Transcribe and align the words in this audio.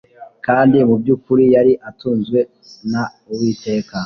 kandi 0.45 0.77
mubyukuri 0.89 1.43
yari 1.55 1.73
atunzwe 1.89 2.39
na 2.91 3.03
uwiteka 3.31 3.95